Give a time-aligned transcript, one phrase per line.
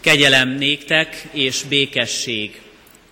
[0.00, 2.60] Kegyelem néktek és békesség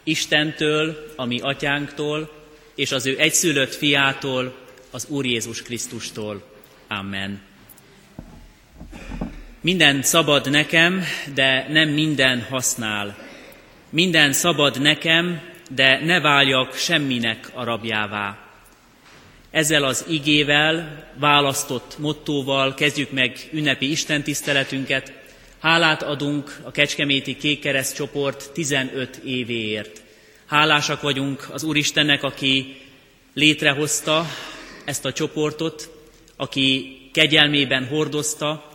[0.02, 2.33] Istentől, a mi atyánktól,
[2.75, 4.57] és az ő egyszülött fiától,
[4.90, 6.42] az Úr Jézus Krisztustól.
[6.88, 7.40] Amen.
[9.61, 11.04] Minden szabad nekem,
[11.34, 13.18] de nem minden használ.
[13.91, 18.39] Minden szabad nekem, de ne váljak semminek a rabjává.
[19.50, 25.18] Ezzel az igével, választott mottóval kezdjük meg ünnepi istentiszteletünket.
[25.61, 30.03] Hálát adunk a Kecskeméti Kékkereszt csoport 15 évéért.
[30.46, 32.76] Hálásak vagyunk az Úristennek, aki
[33.34, 34.26] létrehozta
[34.84, 35.90] ezt a csoportot,
[36.36, 38.72] aki kegyelmében hordozta,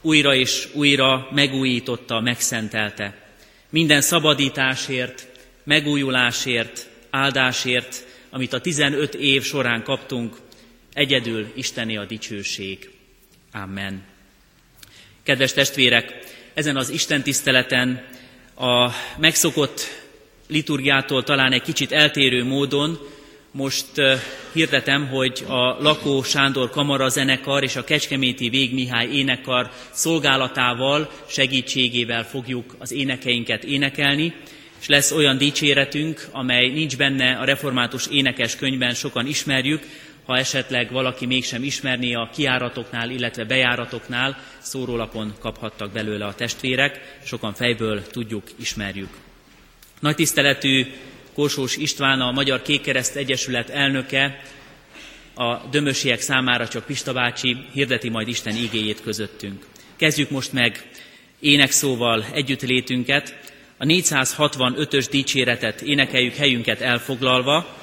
[0.00, 3.34] újra és újra megújította, megszentelte.
[3.70, 5.28] Minden szabadításért,
[5.64, 10.36] megújulásért, áldásért, amit a 15 év során kaptunk,
[10.92, 12.90] egyedül Isteni a dicsőség.
[13.52, 14.11] Amen.
[15.24, 16.14] Kedves testvérek,
[16.54, 18.04] ezen az Isten tiszteleten
[18.54, 19.80] a megszokott
[20.48, 22.98] liturgiától talán egy kicsit eltérő módon
[23.50, 23.86] most
[24.52, 32.24] hirdetem, hogy a Lakó Sándor Kamara zenekar és a Kecskeméti Vég Mihály énekkar szolgálatával, segítségével
[32.24, 34.34] fogjuk az énekeinket énekelni,
[34.80, 39.82] és lesz olyan dicséretünk, amely nincs benne a református énekes könyvben, sokan ismerjük,
[40.26, 47.54] ha esetleg valaki mégsem ismerné a kiáratoknál, illetve bejáratoknál, szórólapon kaphattak belőle a testvérek, sokan
[47.54, 49.10] fejből tudjuk, ismerjük.
[50.00, 50.86] Nagy tiszteletű
[51.34, 54.42] Korsós István, a Magyar Kékkereszt Egyesület elnöke,
[55.34, 59.66] a dömösiek számára csak Pista bácsi hirdeti majd Isten igéjét közöttünk.
[59.96, 60.90] Kezdjük most meg
[61.40, 67.76] énekszóval együttlétünket, a 465-ös dicséretet énekeljük helyünket elfoglalva,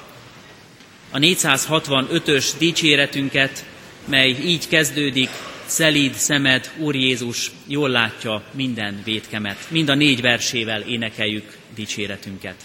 [1.10, 3.64] a 465-ös dicséretünket,
[4.04, 5.28] mely így kezdődik,
[5.66, 9.56] szelíd szemed, Úr Jézus, jól látja minden védkemet.
[9.68, 12.56] Mind a négy versével énekeljük dicséretünket.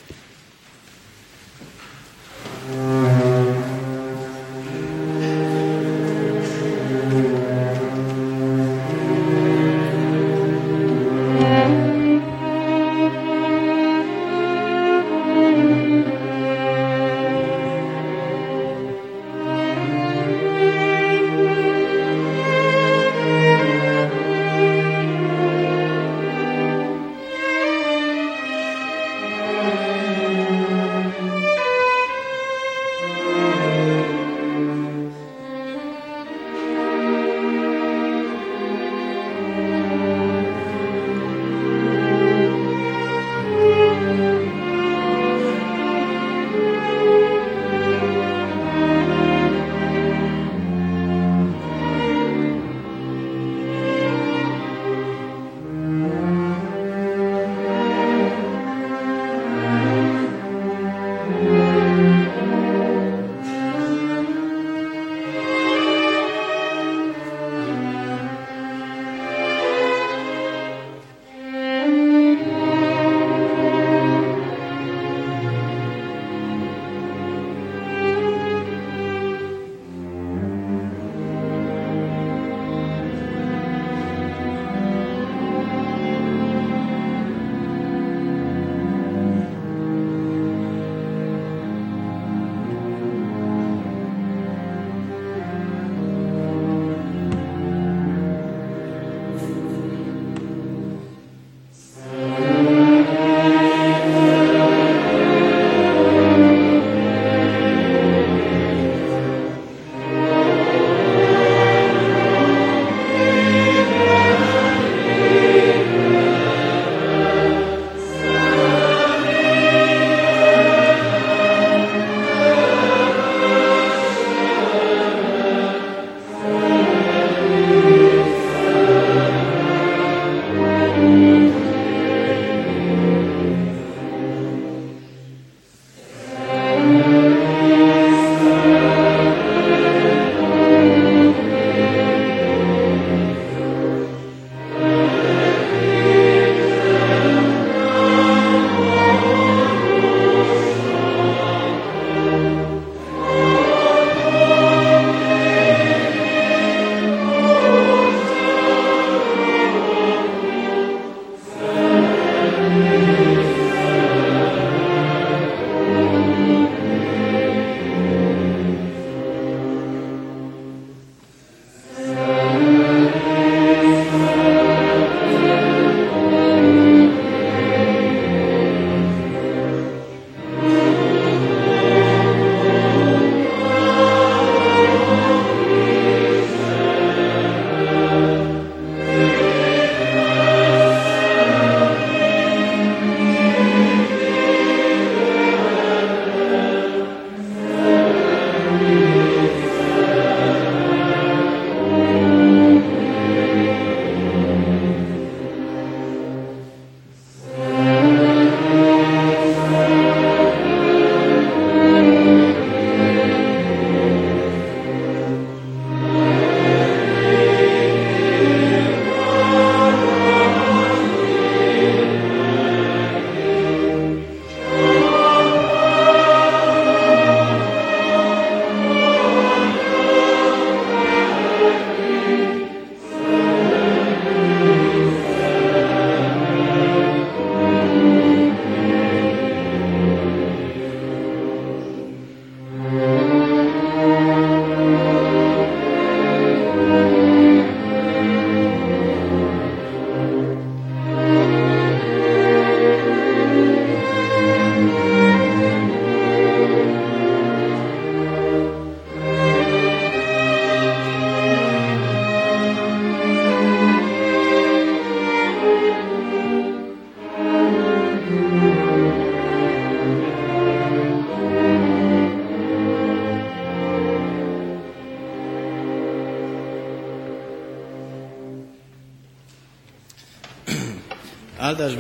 [2.70, 3.05] Áldás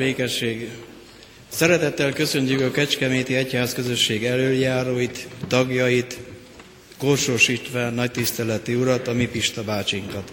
[0.06, 0.70] békesség!
[1.50, 6.18] Szeretettel köszöntjük a Kecskeméti Egyház közösség előjáróit, tagjait,
[6.98, 10.32] Korsós István nagy tiszteleti urat, a mi Pista bácsinkat.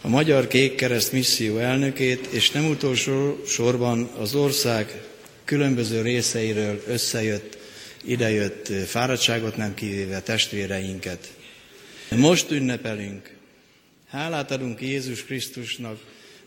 [0.00, 5.02] A Magyar Kékkereszt misszió elnökét, és nem utolsó sorban az ország
[5.44, 7.58] különböző részeiről összejött,
[8.04, 11.28] idejött fáradtságot nem kivéve testvéreinket.
[12.10, 13.30] Most ünnepelünk.
[14.08, 15.98] Hálát adunk Jézus Krisztusnak,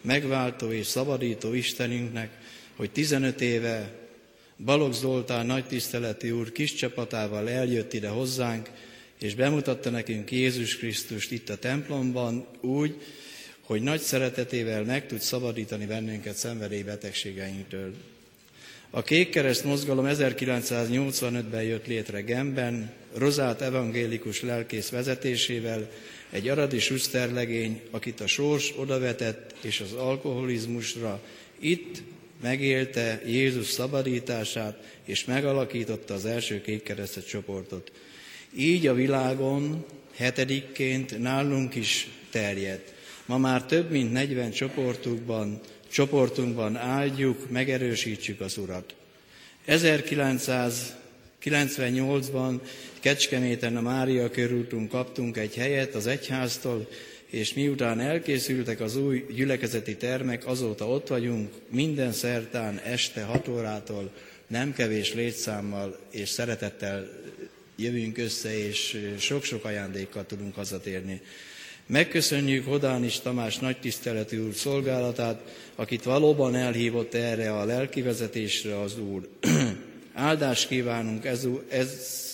[0.01, 2.29] megváltó és szabadító Istenünknek,
[2.75, 3.91] hogy 15 éve
[4.65, 8.69] Balogh Zoltán nagy tiszteleti úr kis csapatával eljött ide hozzánk,
[9.19, 12.95] és bemutatta nekünk Jézus Krisztust itt a templomban úgy,
[13.61, 17.93] hogy nagy szeretetével meg tud szabadítani bennünket szenvedély betegségeinktől.
[18.89, 25.89] A Kékkereszt mozgalom 1985-ben jött létre Gemben, Rozát evangélikus lelkész vezetésével,
[26.29, 31.21] egy aradi suszterlegény, akit a sors odavetett, és az alkoholizmusra
[31.59, 32.01] itt
[32.41, 37.91] megélte Jézus szabadítását, és megalakította az első kékkeresztes csoportot.
[38.55, 39.85] Így a világon
[40.15, 42.93] hetedikként nálunk is terjedt.
[43.25, 45.59] Ma már több mint 40 csoportunkban,
[45.91, 48.95] csoportunkban áldjuk, megerősítsük az Urat.
[49.67, 52.59] 1998-ban
[53.07, 56.87] Kecskeméten a Mária körúton kaptunk egy helyet az egyháztól,
[57.25, 64.11] és miután elkészültek az új gyülekezeti termek, azóta ott vagyunk, minden szertán este 6 órától,
[64.47, 67.07] nem kevés létszámmal és szeretettel
[67.75, 71.21] jövünk össze, és sok-sok ajándékkal tudunk hazatérni.
[71.85, 75.41] Megköszönjük Hodánis Tamás nagy tiszteletű úr szolgálatát,
[75.75, 79.27] akit valóban elhívott erre a lelkivezetésre az Úr.
[80.13, 82.25] Áldást kívánunk ez, ez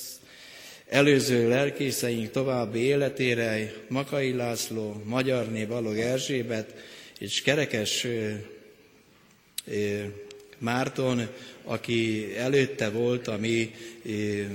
[0.93, 6.75] előző lelkészeink további életére, Makai László, Magyarné Balog Erzsébet
[7.19, 8.07] és Kerekes
[10.57, 11.27] Márton,
[11.63, 13.73] aki előtte volt a mi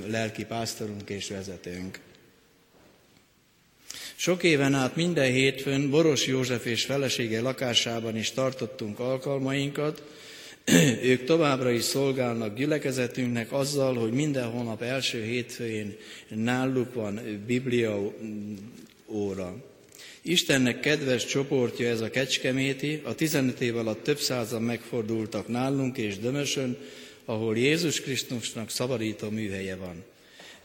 [0.06, 1.98] lelki pásztorunk és vezetőnk.
[4.16, 10.02] Sok éven át minden hétfőn Boros József és felesége lakásában is tartottunk alkalmainkat,
[11.02, 15.96] ők továbbra is szolgálnak gyülekezetünknek azzal, hogy minden hónap első hétfőjén
[16.28, 18.12] náluk van Biblia
[19.06, 19.56] óra.
[20.22, 26.18] Istennek kedves csoportja ez a Kecskeméti, a 15 év alatt több százan megfordultak nálunk és
[26.18, 26.76] Dömösön,
[27.24, 30.04] ahol Jézus Krisztusnak szabadító műhelye van.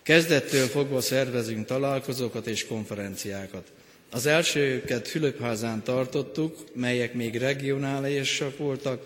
[0.01, 3.71] Kezdettől fogva szervezünk találkozókat és konferenciákat.
[4.09, 9.05] Az elsőket Fülöpházán tartottuk, melyek még regionálisak voltak,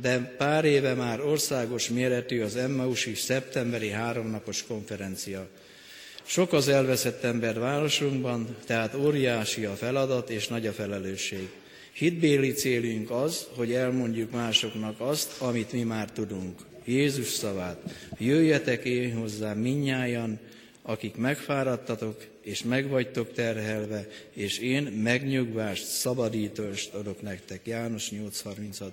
[0.00, 5.48] de pár éve már országos méretű az Emmausi szeptemberi háromnapos konferencia.
[6.24, 11.48] Sok az elveszett ember városunkban, tehát óriási a feladat és nagy a felelősség.
[11.92, 16.58] Hitbéli célunk az, hogy elmondjuk másoknak azt, amit mi már tudunk.
[16.84, 17.80] Jézus szavát.
[18.18, 20.38] Jöjjetek én hozzám minnyájan,
[20.82, 27.60] akik megfáradtatok és megvagytok terhelve, és én megnyugvást, szabadítást adok nektek.
[27.64, 28.90] János 8.36.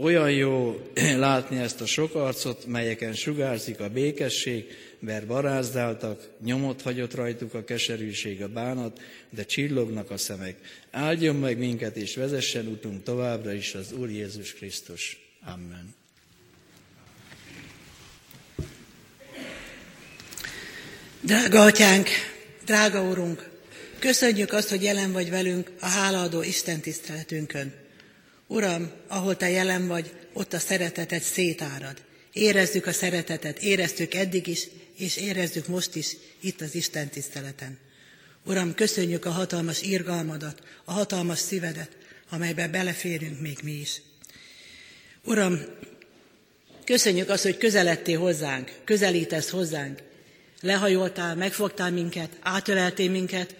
[0.00, 0.80] Olyan jó
[1.16, 4.64] látni ezt a sok arcot, melyeken sugárzik a békesség,
[4.98, 9.00] mert barázdáltak, nyomot hagyott rajtuk a keserűség, a bánat,
[9.30, 10.56] de csillognak a szemek.
[10.90, 15.18] Áldjon meg minket, és vezessen utunk továbbra is az Úr Jézus Krisztus.
[15.44, 15.94] Amen.
[21.20, 22.08] Drága atyánk,
[22.64, 23.50] drága úrunk,
[23.98, 27.86] köszönjük azt, hogy jelen vagy velünk a hálaadó Isten tiszteletünkön.
[28.48, 32.02] Uram, ahol Te jelen vagy, ott a szeretetet szétárad.
[32.32, 37.78] Érezzük a szeretetet, éreztük eddig is, és érezzük most is itt az Isten tiszteleten.
[38.44, 41.96] Uram, köszönjük a hatalmas irgalmadat, a hatalmas szívedet,
[42.30, 44.02] amelybe beleférünk még mi is.
[45.24, 45.60] Uram,
[46.84, 50.02] köszönjük azt, hogy közeledtél hozzánk, közelítesz hozzánk.
[50.60, 53.56] Lehajoltál, megfogtál minket, átöleltél minket.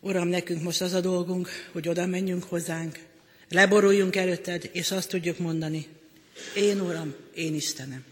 [0.00, 2.98] Uram, nekünk most az a dolgunk, hogy oda menjünk hozzánk,
[3.50, 5.86] Leboruljunk előtted, és azt tudjuk mondani,
[6.56, 8.04] én Uram, én Istenem.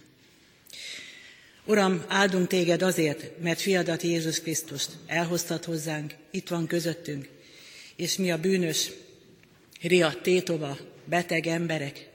[1.64, 7.28] Uram, áldunk téged azért, mert fiadat Jézus Krisztust elhoztad hozzánk, itt van közöttünk,
[7.96, 8.90] és mi a bűnös,
[9.80, 12.08] riadt, tétova, beteg emberek,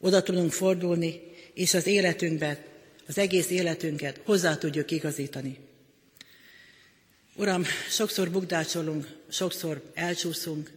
[0.00, 1.20] oda tudunk fordulni,
[1.54, 2.58] és az életünkben,
[3.06, 5.58] az egész életünket hozzá tudjuk igazítani.
[7.34, 10.70] Uram, sokszor bukdácsolunk, sokszor elcsúszunk,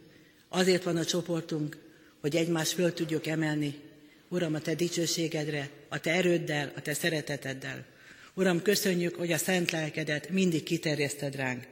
[0.49, 1.77] Azért van a csoportunk,
[2.21, 3.79] hogy egymást föl tudjuk emelni.
[4.27, 7.85] Uram, a Te dicsőségedre, a Te erőddel, a Te szereteteddel.
[8.33, 11.67] Uram, köszönjük, hogy a szent lelkedet mindig kiterjeszted ránk.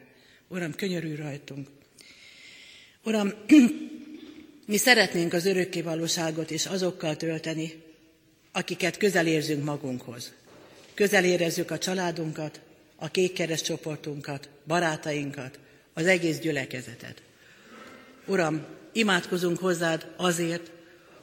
[0.48, 1.68] Uram, könyörülj rajtunk.
[3.04, 3.34] Uram,
[4.68, 7.84] Mi szeretnénk az örökké valóságot is azokkal tölteni,
[8.52, 10.34] akiket közel érzünk magunkhoz.
[10.94, 12.60] Közel érezzük a családunkat,
[12.96, 15.60] a kékkeres csoportunkat, barátainkat,
[15.94, 17.22] az egész gyülekezetet.
[18.28, 20.72] Uram, imádkozunk hozzád azért,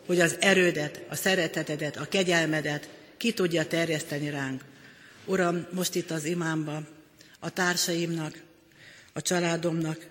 [0.06, 4.64] hogy az erődet, a szeretetedet, a kegyelmedet ki tudja terjeszteni ránk.
[5.24, 6.82] Uram, most itt az imámba,
[7.38, 8.42] a társaimnak,
[9.12, 10.06] a családomnak,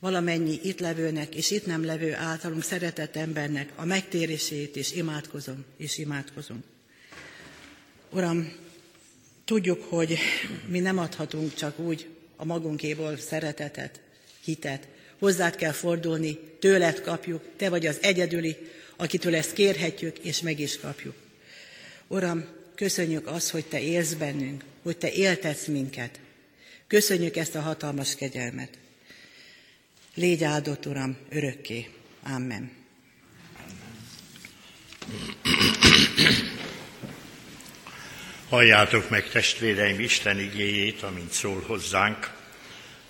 [0.00, 5.98] valamennyi itt levőnek és itt nem levő általunk szeretett embernek a megtérését is imádkozom, és
[5.98, 6.62] imádkozom.
[8.10, 8.52] Uram,
[9.44, 10.18] tudjuk, hogy
[10.66, 14.00] mi nem adhatunk csak úgy a magunkéból szeretetet,
[14.44, 14.88] hitet.
[15.24, 18.56] Hozzád kell fordulni, tőled kapjuk, te vagy az egyedüli,
[18.96, 21.14] akitől ezt kérhetjük, és meg is kapjuk.
[22.06, 26.20] Uram, köszönjük azt, hogy Te élsz bennünk, hogy Te éltetsz minket.
[26.86, 28.68] Köszönjük ezt a hatalmas kegyelmet.
[30.14, 31.88] Légy áldott, Uram, örökké.
[32.22, 32.70] Amen.
[38.48, 42.42] Halljátok meg, testvéreim, Isten igéjét, amint szól hozzánk.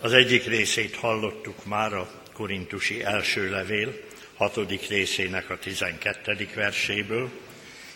[0.04, 4.00] Az egyik részét hallottuk már a korintusi első levél,
[4.36, 7.30] hatodik részének a tizenkettedik verséből,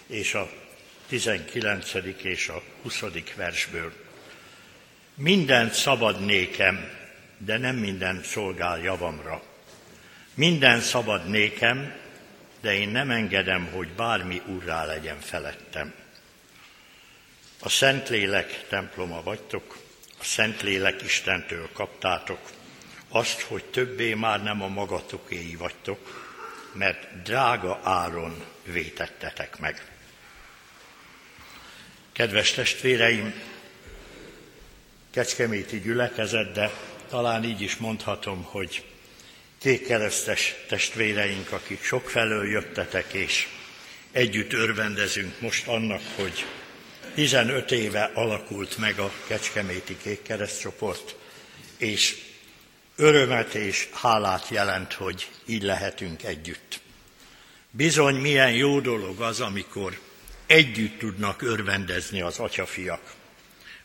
[0.06, 0.50] és a
[1.08, 3.92] tizenkilencedik és a huszadik versből.
[5.14, 6.90] Mindent szabad nékem,
[7.38, 9.42] de nem minden szolgál javamra.
[10.34, 11.94] Minden szabad nékem,
[12.60, 15.94] de én nem engedem, hogy bármi urrá legyen felettem.
[17.60, 19.87] A Szentlélek temploma vagytok,
[20.20, 22.40] a Szentlélek Istentől kaptátok,
[23.08, 26.26] azt, hogy többé már nem a magatokéi vagytok,
[26.72, 29.84] mert drága áron vétettetek meg.
[32.12, 33.34] Kedves testvéreim,
[35.10, 36.70] Kecskeméti gyülekezet, de
[37.08, 38.84] talán így is mondhatom, hogy
[39.58, 43.48] kékkeresztes testvéreink, akik sokfelől jöttetek, és
[44.12, 46.44] együtt örvendezünk most annak, hogy
[47.18, 51.16] 15 éve alakult meg a Kecskeméti Kékkereszt csoport,
[51.76, 52.16] és
[52.96, 56.80] örömet és hálát jelent, hogy így lehetünk együtt.
[57.70, 59.98] Bizony milyen jó dolog az, amikor
[60.46, 63.14] együtt tudnak örvendezni az atyafiak.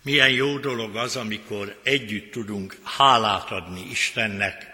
[0.01, 4.67] Milyen jó dolog az, amikor együtt tudunk hálát adni Istennek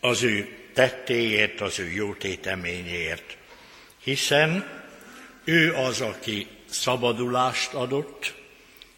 [0.00, 3.36] az ő tettéért, az ő jó téteményéért.
[4.02, 4.80] Hiszen
[5.44, 8.34] ő az, aki szabadulást adott,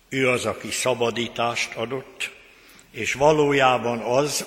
[0.08, 2.30] ő az, aki szabadítást adott,
[2.90, 4.46] és valójában az,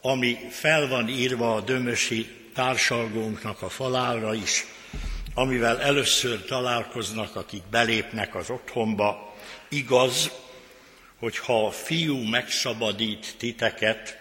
[0.00, 4.66] ami fel van írva a dömösi társalgónknak a falára is,
[5.34, 9.36] amivel először találkoznak, akik belépnek az otthonba,
[9.68, 10.30] igaz,
[11.18, 14.18] hogy ha a fiú megszabadít titeket,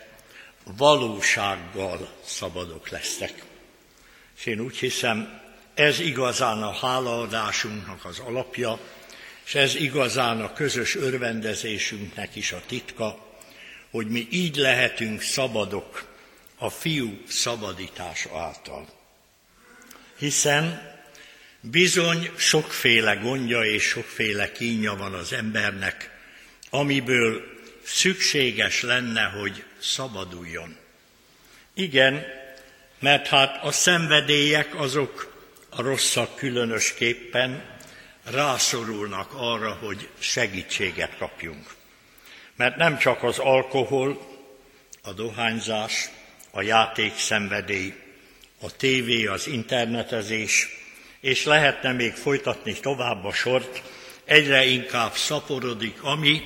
[0.78, 3.46] valósággal szabadok lesztek.
[4.38, 5.42] És én úgy hiszem,
[5.78, 8.80] ez igazán a hálaadásunknak az alapja,
[9.46, 13.36] és ez igazán a közös örvendezésünknek is a titka,
[13.92, 16.06] hogy mi így lehetünk szabadok
[16.58, 18.88] a fiú szabadítása által.
[20.18, 20.96] Hiszen
[21.62, 26.10] bizony sokféle gondja és sokféle kínja van az embernek,
[26.70, 27.42] amiből
[27.84, 30.76] szükséges lenne, hogy szabaduljon.
[31.74, 32.26] Igen,
[33.00, 35.37] mert hát a szenvedélyek azok
[35.78, 37.64] a rosszak különösképpen
[38.24, 41.74] rászorulnak arra, hogy segítséget kapjunk.
[42.56, 44.22] Mert nem csak az alkohol,
[45.02, 46.10] a dohányzás,
[46.52, 47.94] a játékszenvedély,
[48.62, 50.68] a tévé, az internetezés,
[51.20, 53.82] és lehetne még folytatni tovább a sort,
[54.26, 56.42] egyre inkább szaporodik, ami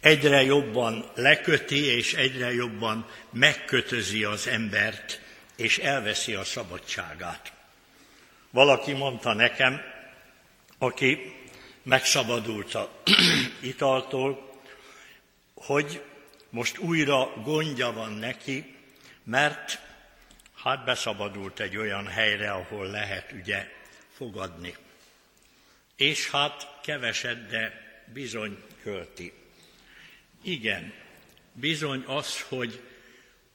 [0.00, 5.20] egyre jobban leköti és egyre jobban megkötözi az embert,
[5.56, 7.55] és elveszi a szabadságát.
[8.56, 9.80] Valaki mondta nekem,
[10.78, 11.34] aki
[11.82, 13.02] megszabadult a
[13.72, 14.60] italtól,
[15.54, 16.02] hogy
[16.50, 18.76] most újra gondja van neki,
[19.24, 19.80] mert
[20.54, 23.68] hát beszabadult egy olyan helyre, ahol lehet ugye
[24.12, 24.74] fogadni.
[25.96, 27.72] És hát keveset, de
[28.12, 29.32] bizony költi.
[30.42, 30.92] Igen,
[31.52, 32.80] bizony az, hogy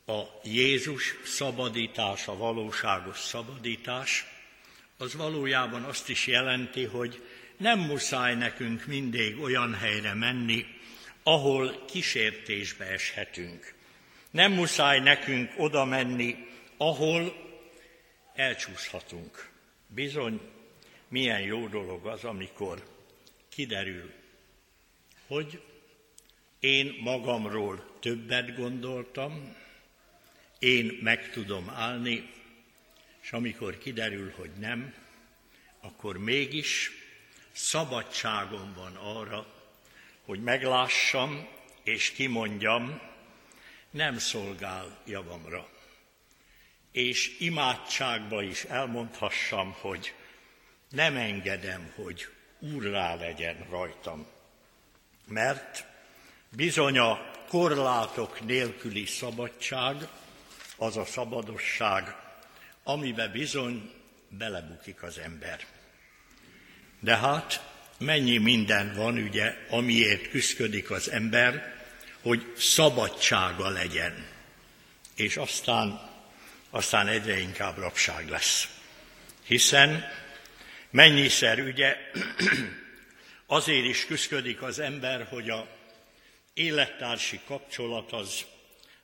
[0.05, 4.30] a Jézus szabadítása, valóságos szabadítás,
[5.01, 7.24] az valójában azt is jelenti, hogy
[7.58, 10.65] nem muszáj nekünk mindig olyan helyre menni,
[11.24, 13.74] ahol kísértésbe eshetünk.
[14.31, 16.36] Nem muszáj nekünk oda menni,
[16.77, 17.34] ahol
[18.36, 19.50] elcsúszhatunk.
[19.88, 20.39] Bizony,
[21.08, 22.84] milyen jó dolog az, amikor
[23.50, 24.12] kiderül,
[25.27, 25.62] hogy
[26.60, 29.55] én magamról többet gondoltam,
[30.60, 32.29] én meg tudom állni,
[33.21, 34.93] és amikor kiderül, hogy nem,
[35.81, 36.91] akkor mégis
[37.51, 39.45] szabadságom van arra,
[40.25, 41.47] hogy meglássam
[41.83, 43.01] és kimondjam,
[43.89, 45.69] nem szolgál javamra.
[46.91, 50.13] És imádságba is elmondhassam, hogy
[50.89, 52.27] nem engedem, hogy
[52.59, 54.27] úrrá legyen rajtam.
[55.27, 55.85] Mert
[56.50, 60.07] bizony a korlátok nélküli szabadság,
[60.77, 62.15] az a szabadosság,
[62.83, 63.91] amibe bizony
[64.29, 65.65] belebukik az ember.
[67.00, 71.75] De hát mennyi minden van, ugye, amiért küzdik az ember,
[72.22, 74.27] hogy szabadsága legyen.
[75.15, 76.09] És aztán,
[76.70, 78.67] aztán egyre inkább rabság lesz.
[79.44, 80.11] Hiszen
[80.89, 81.98] mennyiszer ugye
[83.46, 85.67] azért is küzdik az ember, hogy a
[86.53, 88.46] élettársi kapcsolat az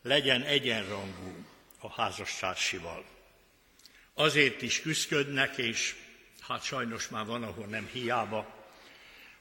[0.02, 1.46] legyen egyenrangú
[1.80, 3.17] a házastársival.
[4.20, 5.96] Azért is küzdködnek, és
[6.40, 8.68] hát sajnos már van, ahol nem hiába,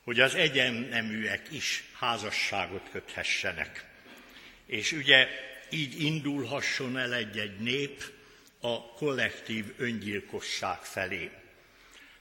[0.05, 3.85] hogy az egyenneműek is házasságot köthessenek.
[4.67, 5.29] És ugye
[5.71, 8.05] így indulhasson el egy-egy nép
[8.61, 11.31] a kollektív öngyilkosság felé.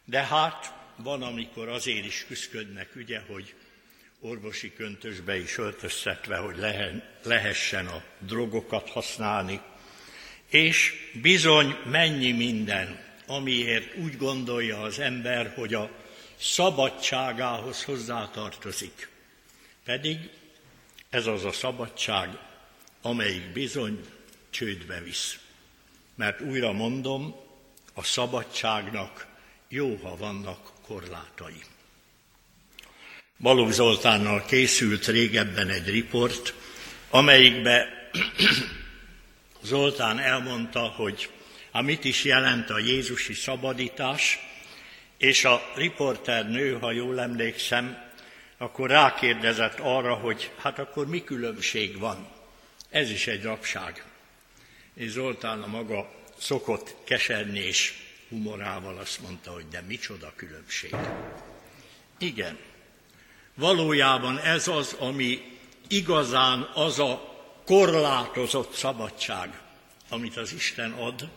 [0.06, 3.54] De hát van, amikor azért is küzdködnek, ugye, hogy
[4.20, 6.58] orvosi köntösbe is öltöztetve, hogy
[7.24, 9.62] lehessen a drogokat használni,
[10.50, 15.90] és bizony mennyi minden, amiért úgy gondolja az ember, hogy a
[16.38, 19.10] szabadságához hozzátartozik.
[19.84, 20.30] Pedig
[21.10, 22.38] ez az a szabadság,
[23.02, 24.06] amelyik bizony
[24.50, 25.38] csődbe visz.
[26.16, 27.36] Mert újra mondom,
[27.94, 29.28] a szabadságnak
[29.68, 31.64] jó, ha vannak korlátai.
[33.40, 36.54] Balogh Zoltánnal készült régebben egy riport,
[37.10, 37.88] amelyikbe
[39.66, 41.30] Zoltán elmondta, hogy
[41.72, 44.40] a mit is jelent a Jézusi szabadítás,
[45.18, 48.04] és a riporter nő, ha jól emlékszem,
[48.58, 52.28] akkor rákérdezett arra, hogy hát akkor mi különbség van.
[52.90, 54.06] Ez is egy rabság.
[54.94, 57.72] És Zoltán a maga szokott keserni
[58.30, 60.96] humorával azt mondta, hogy de micsoda különbség.
[62.18, 62.58] Igen,
[63.54, 67.35] valójában ez az, ami igazán az a
[67.66, 69.62] korlátozott szabadság,
[70.10, 71.30] amit az Isten ad,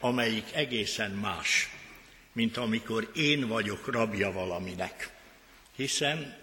[0.00, 1.70] amelyik egészen más,
[2.32, 5.10] mint amikor én vagyok rabja valaminek.
[5.76, 6.36] Hiszen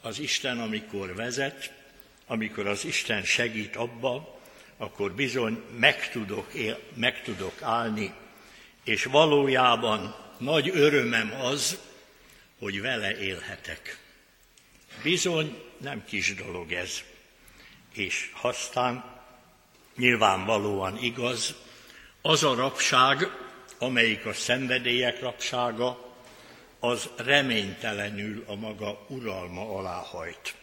[0.00, 1.72] az Isten, amikor vezet,
[2.26, 4.40] amikor az Isten segít abba,
[4.76, 8.14] akkor bizony meg tudok, él, meg tudok állni,
[8.84, 11.78] és valójában nagy örömem az,
[12.58, 13.98] hogy vele élhetek.
[15.02, 17.02] Bizony nem kis dolog ez
[17.92, 19.20] és aztán
[19.96, 21.54] nyilvánvalóan igaz,
[22.22, 23.30] az a rabság,
[23.78, 26.14] amelyik a szenvedélyek rabsága,
[26.80, 30.54] az reménytelenül a maga uralma alá hajt.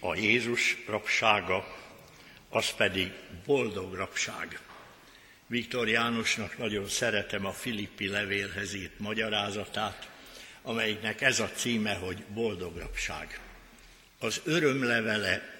[0.00, 1.76] A Jézus rabsága,
[2.48, 3.12] az pedig
[3.46, 4.60] boldog rabság.
[5.46, 10.08] Viktor Jánosnak nagyon szeretem a Filippi levélhez írt magyarázatát,
[10.62, 13.40] amelyiknek ez a címe, hogy boldog rabság.
[14.18, 15.57] Az örömlevele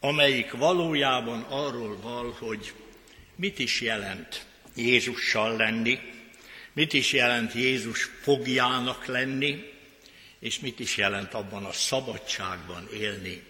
[0.00, 2.74] amelyik valójában arról val, hogy
[3.36, 5.98] mit is jelent Jézussal lenni,
[6.72, 9.72] mit is jelent Jézus fogjának lenni,
[10.38, 13.42] és mit is jelent abban a szabadságban élni,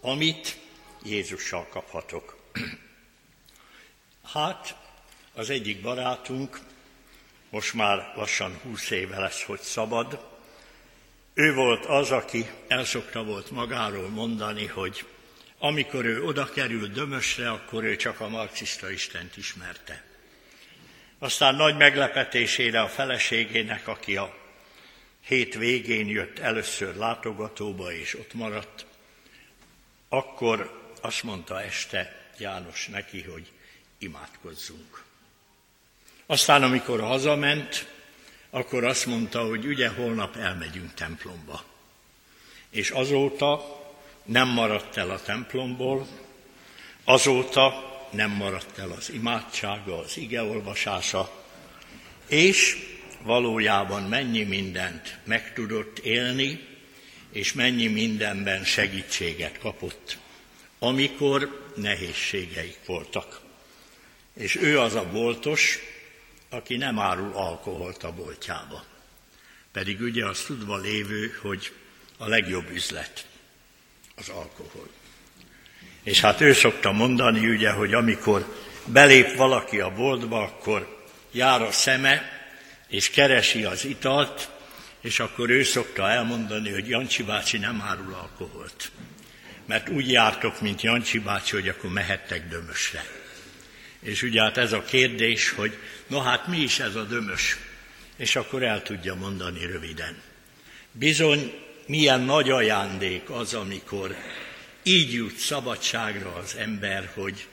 [0.00, 0.58] amit
[1.04, 2.36] Jézussal kaphatok.
[4.32, 4.76] Hát,
[5.32, 6.60] az egyik barátunk,
[7.50, 10.32] most már lassan húsz éve lesz, hogy szabad,
[11.34, 15.04] ő volt az, aki elszokta volt magáról mondani, hogy
[15.64, 20.04] amikor ő oda került Dömösre, akkor ő csak a marxista Istent ismerte.
[21.18, 24.36] Aztán nagy meglepetésére a feleségének, aki a
[25.20, 28.86] hét végén jött először látogatóba, és ott maradt,
[30.08, 33.52] akkor azt mondta este János neki, hogy
[33.98, 35.02] imádkozzunk.
[36.26, 37.86] Aztán, amikor hazament,
[38.50, 41.64] akkor azt mondta, hogy ugye holnap elmegyünk templomba.
[42.70, 43.82] És azóta
[44.24, 46.06] nem maradt el a templomból,
[47.04, 51.44] azóta nem maradt el az imádsága, az igeolvasása,
[52.26, 52.76] és
[53.22, 56.60] valójában mennyi mindent meg tudott élni,
[57.32, 60.18] és mennyi mindenben segítséget kapott,
[60.78, 63.40] amikor nehézségeik voltak.
[64.34, 65.78] És ő az a boltos,
[66.48, 68.84] aki nem árul alkoholt a boltjába.
[69.72, 71.72] Pedig ugye az tudva lévő, hogy
[72.16, 73.26] a legjobb üzlet
[74.16, 74.88] az alkohol.
[76.02, 81.72] És hát ő szokta mondani, ugye, hogy amikor belép valaki a boltba, akkor jár a
[81.72, 82.32] szeme,
[82.88, 84.48] és keresi az italt,
[85.00, 88.90] és akkor ő szokta elmondani, hogy Jancsi bácsi nem árul alkoholt.
[89.66, 93.04] Mert úgy jártok, mint Jancsi bácsi, hogy akkor mehettek dömösre.
[94.00, 97.56] És ugye hát ez a kérdés, hogy no hát mi is ez a dömös?
[98.16, 100.22] És akkor el tudja mondani röviden.
[100.92, 104.16] Bizony, milyen nagy ajándék az, amikor
[104.82, 107.46] így jut szabadságra az ember, hogy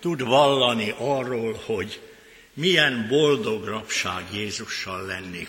[0.00, 2.00] tud vallani arról, hogy
[2.54, 5.48] milyen boldog rabság Jézussal lenni.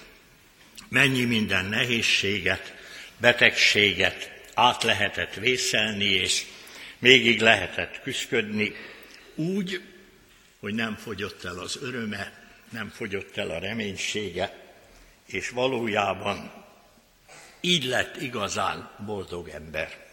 [0.89, 2.73] Mennyi minden nehézséget,
[3.17, 6.45] betegséget át lehetett vészelni, és
[6.99, 8.75] mégig lehetett küzdködni,
[9.35, 9.81] úgy,
[10.59, 14.57] hogy nem fogyott el az öröme, nem fogyott el a reménysége,
[15.25, 16.51] és valójában
[17.61, 20.07] így lett igazán boldog ember.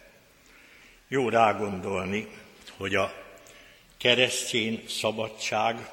[1.08, 2.28] Jó rágondolni,
[2.76, 3.24] hogy a
[3.96, 5.88] keresztény szabadság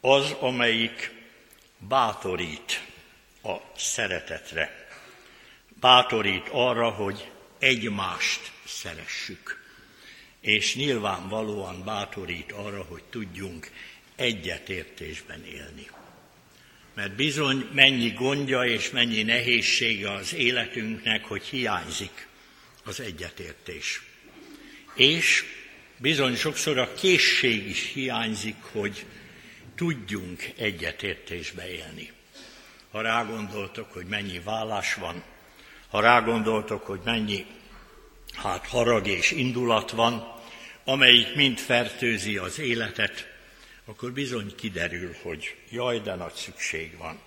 [0.00, 1.12] az, amelyik
[1.78, 2.84] bátorít
[3.42, 4.88] a szeretetre,
[5.80, 9.64] bátorít arra, hogy egymást szeressük,
[10.40, 13.70] és nyilvánvalóan bátorít arra, hogy tudjunk
[14.16, 15.90] egyetértésben élni.
[17.00, 22.26] Mert bizony mennyi gondja és mennyi nehézsége az életünknek, hogy hiányzik
[22.84, 24.02] az egyetértés.
[24.94, 25.44] És
[25.96, 29.06] bizony sokszor a készség is hiányzik, hogy
[29.74, 32.12] tudjunk egyetértésbe élni.
[32.90, 35.22] Ha rágondoltok, hogy mennyi vállás van,
[35.88, 37.46] ha rágondoltok, hogy mennyi
[38.34, 40.34] hát harag és indulat van,
[40.84, 43.29] amelyik mind fertőzi az életet,
[43.84, 47.20] akkor bizony kiderül, hogy jaj, de nagy szükség van.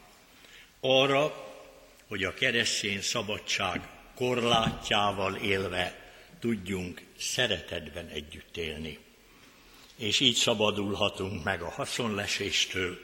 [0.80, 1.52] Arra,
[2.08, 3.82] hogy a keresztény szabadság
[4.16, 9.00] korlátjával élve tudjunk szeretetben együtt élni.
[9.96, 13.00] És így szabadulhatunk meg a haszonleséstől,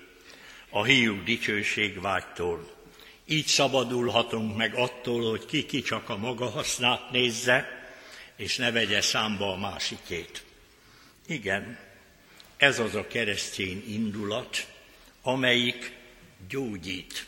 [0.70, 2.78] a hiú dicsőségvágytól,
[3.26, 7.68] így szabadulhatunk meg attól, hogy ki-ki csak a maga hasznát nézze,
[8.36, 10.44] és ne vegye számba a másikét.
[11.28, 11.80] Igen,
[12.60, 14.68] ez az a keresztény indulat,
[15.22, 15.92] amelyik
[16.48, 17.26] gyógyít,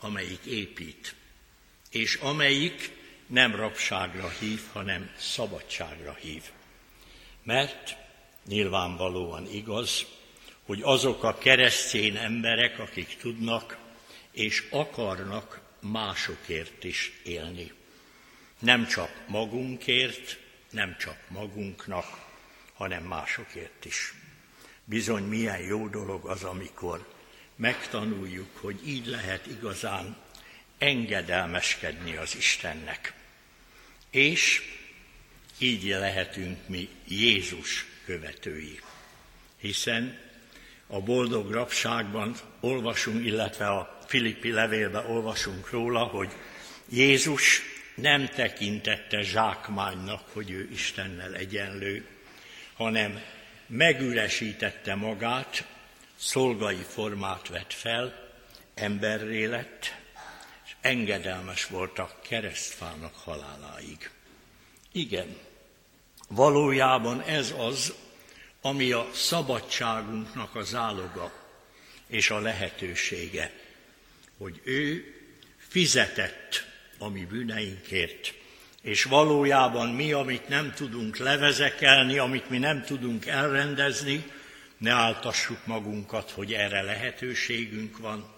[0.00, 1.14] amelyik épít,
[1.90, 2.90] és amelyik
[3.26, 6.42] nem rabságra hív, hanem szabadságra hív.
[7.42, 7.96] Mert
[8.46, 10.06] nyilvánvalóan igaz,
[10.62, 13.78] hogy azok a keresztény emberek, akik tudnak
[14.30, 17.72] és akarnak másokért is élni.
[18.58, 20.38] Nem csak magunkért,
[20.70, 22.06] nem csak magunknak,
[22.74, 24.14] hanem másokért is.
[24.88, 27.06] Bizony milyen jó dolog az, amikor
[27.56, 30.16] megtanuljuk, hogy így lehet igazán
[30.78, 33.12] engedelmeskedni az Istennek.
[34.10, 34.62] És
[35.58, 38.80] így lehetünk mi Jézus követői.
[39.58, 40.18] Hiszen
[40.86, 46.32] a boldog rabságban olvasunk, illetve a Filippi levélben olvasunk róla, hogy
[46.88, 47.62] Jézus
[47.94, 52.06] nem tekintette zsákmánynak, hogy ő Istennel egyenlő,
[52.74, 53.22] hanem
[53.66, 55.66] megüresítette magát,
[56.16, 58.30] szolgai formát vett fel,
[58.74, 59.94] emberré lett,
[60.64, 64.10] és engedelmes volt a keresztfának haláláig.
[64.92, 65.36] Igen,
[66.28, 67.94] valójában ez az,
[68.60, 71.32] ami a szabadságunknak a záloga
[72.06, 73.52] és a lehetősége,
[74.38, 75.14] hogy ő
[75.58, 76.64] fizetett
[76.98, 78.34] a mi bűneinkért,
[78.86, 84.30] és valójában mi, amit nem tudunk levezekelni, amit mi nem tudunk elrendezni,
[84.76, 88.34] ne áltassuk magunkat, hogy erre lehetőségünk van.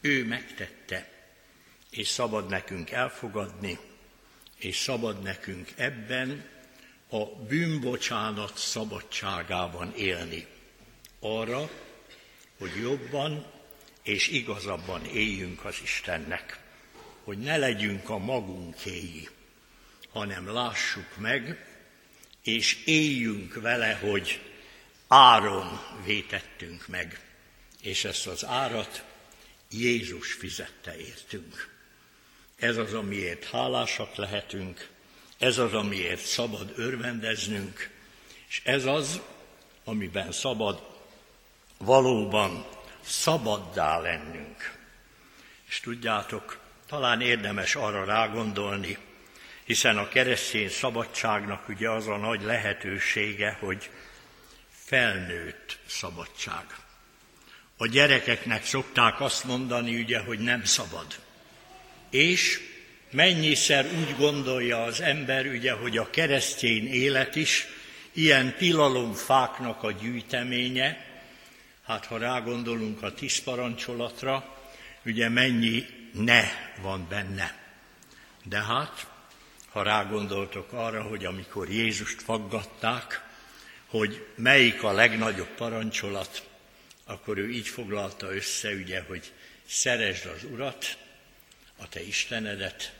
[0.00, 1.08] Ő megtette,
[1.90, 3.78] és szabad nekünk elfogadni,
[4.58, 6.44] és szabad nekünk ebben
[7.10, 10.46] a bűnbocsánat szabadságában élni.
[11.20, 11.70] Arra,
[12.58, 13.46] hogy jobban
[14.02, 16.60] és igazabban éljünk az Istennek,
[17.24, 19.28] hogy ne legyünk a magunkéi,
[20.12, 21.66] hanem lássuk meg,
[22.42, 24.40] és éljünk vele, hogy
[25.08, 27.20] áron vétettünk meg,
[27.80, 29.04] és ezt az árat
[29.70, 31.68] Jézus fizette értünk.
[32.56, 34.88] Ez az, amiért hálásak lehetünk,
[35.38, 37.90] ez az, amiért szabad örvendeznünk,
[38.48, 39.20] és ez az,
[39.84, 40.82] amiben szabad
[41.78, 42.66] valóban
[43.00, 44.78] szabaddá lennünk.
[45.68, 48.98] És tudjátok, talán érdemes arra rágondolni,
[49.72, 53.90] hiszen a keresztény szabadságnak ugye az a nagy lehetősége, hogy
[54.84, 56.64] felnőtt szabadság.
[57.76, 61.06] A gyerekeknek szokták azt mondani, ugye, hogy nem szabad.
[62.10, 62.60] És
[63.10, 67.66] mennyiszer úgy gondolja az ember, ugye, hogy a keresztény élet is
[68.12, 71.06] ilyen tilalomfáknak a gyűjteménye,
[71.86, 74.58] Hát ha rágondolunk a tíz parancsolatra,
[75.04, 76.42] ugye mennyi ne
[76.82, 77.54] van benne.
[78.44, 79.11] De hát,
[79.72, 83.24] ha rágondoltok arra, hogy amikor Jézust faggatták,
[83.86, 86.48] hogy melyik a legnagyobb parancsolat,
[87.04, 89.32] akkor ő így foglalta össze, ugye, hogy
[89.66, 90.96] szeresd az Urat,
[91.76, 92.92] a te Istenedet,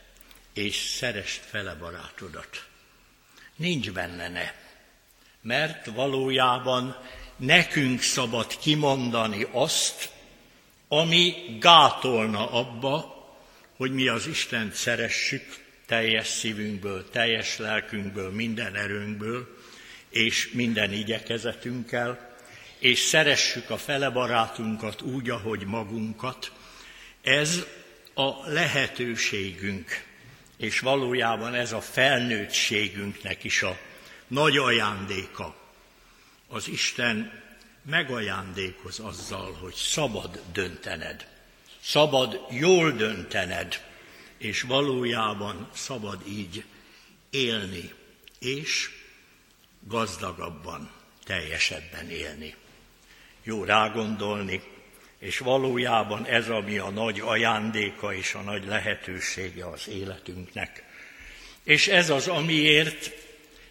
[0.53, 2.67] és szeresd fele barátodat.
[3.57, 4.53] Nincs benne ne,
[5.41, 6.97] mert valójában
[7.37, 10.11] nekünk szabad kimondani azt,
[10.89, 13.21] ami gátolna abba,
[13.77, 15.62] hogy mi az Istent szeressük
[15.93, 19.57] teljes szívünkből, teljes lelkünkből, minden erőnkből,
[20.09, 22.37] és minden igyekezetünkkel,
[22.79, 26.53] és szeressük a fele barátunkat úgy, ahogy magunkat.
[27.23, 27.67] Ez
[28.15, 30.05] a lehetőségünk,
[30.57, 33.79] és valójában ez a felnőttségünknek is a
[34.27, 35.55] nagy ajándéka.
[36.49, 37.43] Az Isten
[37.83, 41.27] megajándékoz azzal, hogy szabad döntened,
[41.83, 43.92] szabad jól döntened,
[44.43, 46.65] és valójában szabad így
[47.31, 47.93] élni,
[48.39, 48.91] és
[49.81, 50.91] gazdagabban,
[51.25, 52.55] teljesebben élni.
[53.43, 54.63] Jó rágondolni,
[55.19, 60.85] és valójában ez, ami a nagy ajándéka és a nagy lehetősége az életünknek.
[61.63, 63.11] És ez az, amiért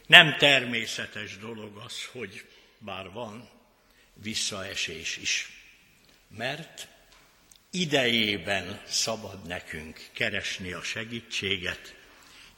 [0.07, 2.45] nem természetes dolog az, hogy
[2.77, 3.49] bár van
[4.13, 5.49] visszaesés is.
[6.27, 6.88] Mert
[7.71, 11.95] idejében szabad nekünk keresni a segítséget,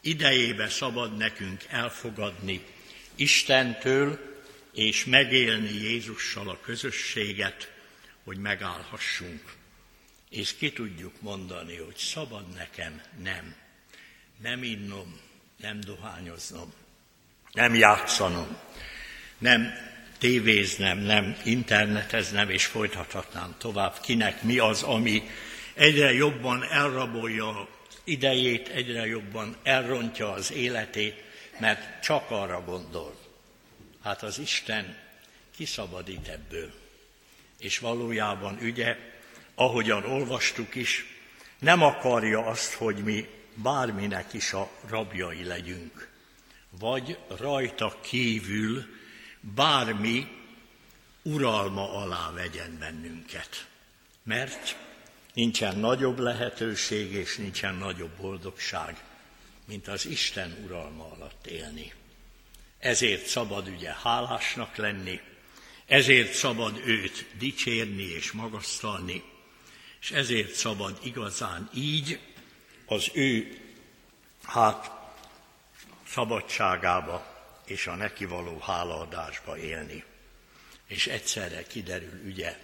[0.01, 2.65] idejében szabad nekünk elfogadni
[3.15, 4.31] Istentől,
[4.73, 7.71] és megélni Jézussal a közösséget,
[8.23, 9.53] hogy megállhassunk.
[10.29, 13.55] És ki tudjuk mondani, hogy szabad nekem nem.
[14.41, 15.19] Nem innom,
[15.57, 16.73] nem dohányoznom,
[17.51, 18.57] nem játszanom,
[19.37, 19.92] nem
[20.23, 25.23] tévéznem, nem interneteznem, és folytathatnám tovább, kinek mi az, ami
[25.73, 27.67] egyre jobban elrabolja
[28.03, 31.23] idejét, egyre jobban elrontja az életét,
[31.59, 33.15] mert csak arra gondol.
[34.03, 34.97] Hát az Isten
[35.55, 36.71] kiszabadít ebből.
[37.59, 38.97] És valójában ugye,
[39.55, 41.05] ahogyan olvastuk is,
[41.59, 46.09] nem akarja azt, hogy mi bárminek is a rabjai legyünk,
[46.69, 49.01] vagy rajta kívül
[49.43, 50.27] bármi
[51.21, 53.67] uralma alá vegyen bennünket.
[54.23, 54.77] Mert
[55.33, 59.03] nincsen nagyobb lehetőség és nincsen nagyobb boldogság,
[59.65, 61.93] mint az Isten uralma alatt élni.
[62.79, 65.21] Ezért szabad ugye hálásnak lenni,
[65.85, 69.23] ezért szabad őt dicsérni és magasztalni,
[70.01, 72.19] és ezért szabad igazán így
[72.85, 73.57] az ő
[74.43, 74.91] hát
[76.07, 77.32] szabadságába
[77.65, 80.03] és a neki való hálaadásba élni.
[80.87, 82.57] És egyszerre kiderül, ugye,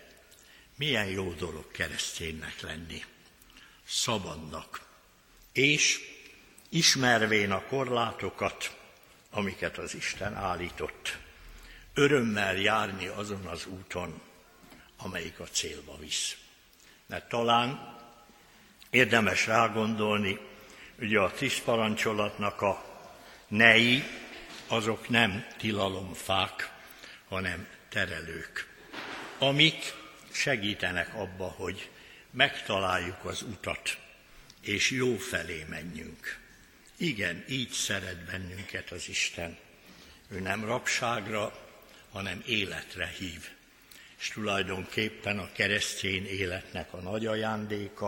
[0.76, 3.04] milyen jó dolog kereszténynek lenni,
[3.88, 4.82] szabadnak,
[5.52, 6.00] és
[6.70, 8.78] ismervén a korlátokat,
[9.30, 11.18] amiket az Isten állított,
[11.94, 14.22] örömmel járni azon az úton,
[14.98, 16.38] amelyik a célba visz.
[17.06, 17.98] Mert talán
[18.90, 20.40] érdemes rágondolni,
[21.00, 22.86] ugye a tíz parancsolatnak a
[23.48, 24.04] nei,
[24.70, 26.72] azok nem tilalomfák,
[27.28, 28.68] hanem terelők,
[29.38, 29.94] amik
[30.32, 31.90] segítenek abba, hogy
[32.32, 33.98] megtaláljuk az utat,
[34.62, 36.40] és jó felé menjünk.
[36.98, 39.58] Igen, így szeret bennünket az Isten.
[40.28, 41.68] Ő nem rabságra,
[42.12, 43.50] hanem életre hív.
[44.20, 48.08] És tulajdonképpen a keresztény életnek a nagy ajándéka,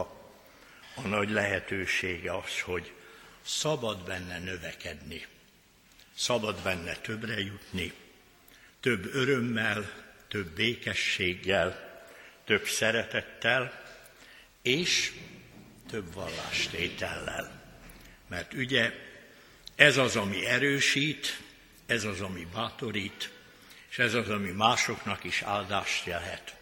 [0.96, 2.94] a nagy lehetősége az, hogy
[3.42, 5.26] szabad benne növekedni,
[6.16, 7.94] szabad benne többre jutni,
[8.80, 9.92] több örömmel,
[10.28, 12.00] több békességgel,
[12.46, 13.82] több szeretettel,
[14.62, 15.12] és
[15.90, 17.62] több vallástétellel.
[18.28, 18.94] Mert ugye
[19.76, 21.40] ez az, ami erősít,
[21.86, 23.32] ez az, ami bátorít,
[23.90, 26.56] és ez az, ami másoknak is áldást jelhet,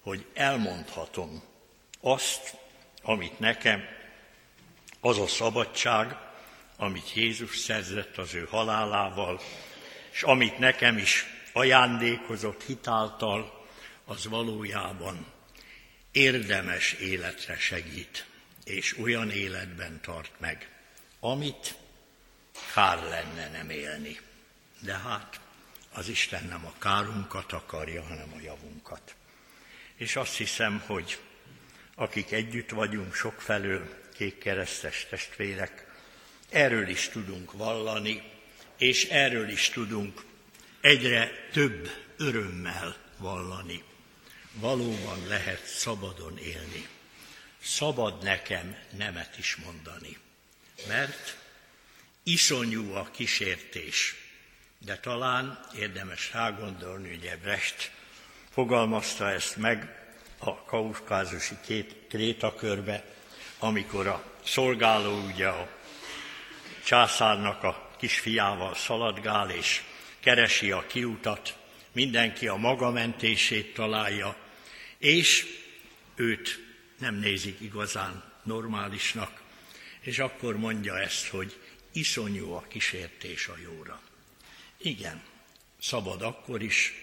[0.00, 1.42] hogy elmondhatom
[2.00, 2.56] azt,
[3.02, 3.84] amit nekem,
[5.00, 6.16] az a szabadság,
[6.80, 9.40] amit Jézus szerzett az ő halálával,
[10.12, 13.66] és amit nekem is ajándékozott hitáltal,
[14.04, 15.26] az valójában
[16.12, 18.26] érdemes életre segít,
[18.64, 20.70] és olyan életben tart meg,
[21.20, 21.74] amit
[22.74, 24.20] kár lenne nem élni.
[24.80, 25.40] De hát
[25.92, 29.14] az Isten nem a kárunkat akarja, hanem a javunkat.
[29.96, 31.18] És azt hiszem, hogy
[31.94, 35.87] akik együtt vagyunk sokfelől, kékkeresztes testvérek,
[36.50, 38.22] erről is tudunk vallani,
[38.78, 40.24] és erről is tudunk
[40.80, 43.82] egyre több örömmel vallani,
[44.52, 46.88] valóban lehet szabadon élni.
[47.62, 50.18] Szabad nekem nemet is mondani,
[50.88, 51.36] mert
[52.22, 54.14] iszonyú a kísértés.
[54.78, 57.90] De talán érdemes rágondolni, hogy Brecht
[58.50, 60.06] fogalmazta ezt meg
[60.38, 63.04] a kaukázusi két krétakörbe,
[63.58, 65.77] amikor a szolgáló ugye a
[66.88, 69.82] császárnak a kisfiával szaladgál, és
[70.20, 71.56] keresi a kiutat,
[71.92, 74.36] mindenki a maga mentését találja,
[74.98, 75.46] és
[76.14, 76.58] őt
[76.98, 79.42] nem nézik igazán normálisnak,
[80.00, 81.60] és akkor mondja ezt, hogy
[81.92, 84.00] iszonyú a kísértés a jóra.
[84.78, 85.22] Igen,
[85.80, 86.94] szabad akkor is,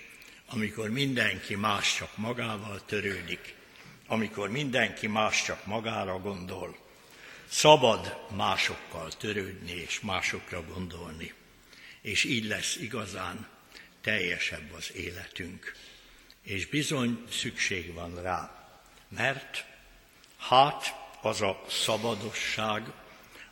[0.45, 3.55] amikor mindenki más csak magával törődik,
[4.07, 6.84] amikor mindenki más csak magára gondol,
[7.47, 11.33] szabad másokkal törődni és másokra gondolni,
[12.01, 13.47] és így lesz igazán
[14.01, 15.75] teljesebb az életünk.
[16.41, 18.69] És bizony szükség van rá,
[19.07, 19.65] mert
[20.37, 22.91] hát az a szabadosság,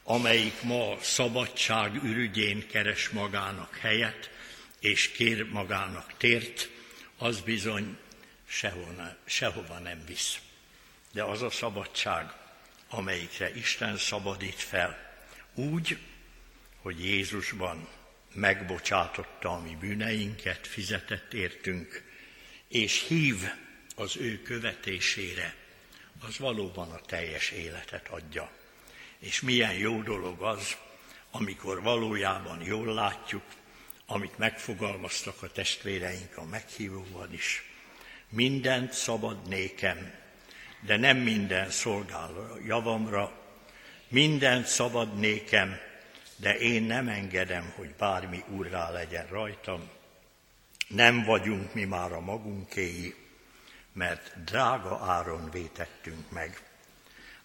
[0.03, 4.29] amelyik ma a szabadság ürügyén keres magának helyet,
[4.79, 6.69] és kér magának tért,
[7.17, 7.97] az bizony
[8.47, 10.39] sehova, sehova nem visz.
[11.11, 12.33] De az a szabadság,
[12.93, 15.15] amelyikre Isten szabadít fel,
[15.53, 15.97] úgy,
[16.81, 17.87] hogy Jézusban
[18.33, 22.03] megbocsátotta a mi bűneinket, fizetett értünk,
[22.67, 23.49] és hív
[23.95, 25.55] az ő követésére,
[26.19, 28.51] az valóban a teljes életet adja.
[29.19, 30.77] És milyen jó dolog az,
[31.31, 33.43] amikor valójában jól látjuk,
[34.05, 37.63] amit megfogalmaztak a testvéreink a meghívóban is.
[38.29, 40.22] Mindent szabad nékem,
[40.85, 43.31] de nem minden szolgál javamra,
[44.07, 45.79] mindent szabad nékem,
[46.35, 49.89] de én nem engedem, hogy bármi úrrá legyen rajtam.
[50.87, 53.15] Nem vagyunk mi már a magunkéi,
[53.93, 56.61] mert drága áron vétettünk meg.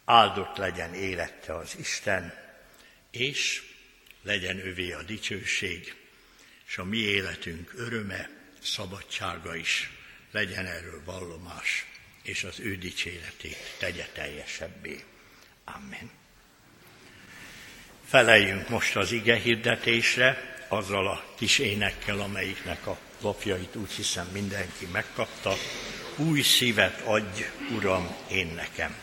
[0.04, 2.34] Áldott legyen élette az Isten,
[3.10, 3.62] és
[4.22, 5.96] legyen övé a dicsőség,
[6.66, 8.30] és a mi életünk öröme,
[8.62, 9.90] szabadsága is
[10.30, 11.86] legyen erről vallomás,
[12.28, 15.04] és az ő dicséretét tegye teljesebbé.
[15.64, 16.10] Amen.
[18.06, 24.86] Feleljünk most az ige hirdetésre, azzal a kis énekkel, amelyiknek a lopjait úgy hiszem mindenki
[24.92, 25.54] megkapta.
[26.16, 27.42] Új szívet adj,
[27.74, 28.96] Uram, én nekem.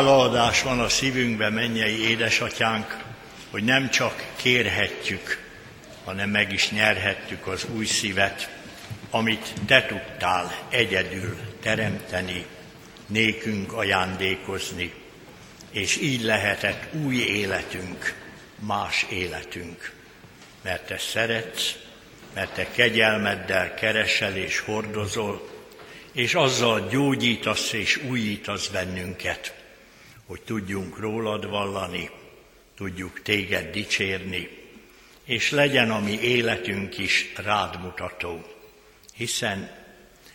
[0.00, 2.96] Hálaadás van a szívünkben, mennyei édesatyánk,
[3.50, 5.44] hogy nem csak kérhetjük,
[6.04, 8.50] hanem meg is nyerhettük az új szívet,
[9.10, 12.46] amit te tudtál egyedül teremteni,
[13.06, 14.92] nékünk ajándékozni,
[15.70, 18.14] és így lehetett új életünk,
[18.58, 19.92] más életünk.
[20.62, 21.74] Mert te szeretsz,
[22.34, 25.48] mert te kegyelmeddel keresel és hordozol,
[26.12, 29.58] és azzal gyógyítasz és újítasz bennünket,
[30.30, 32.10] hogy tudjunk rólad vallani,
[32.76, 34.48] tudjuk téged dicsérni,
[35.24, 38.44] és legyen a mi életünk is rád mutató,
[39.14, 39.70] hiszen